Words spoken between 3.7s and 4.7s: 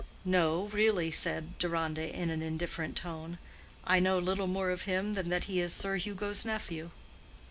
"I know little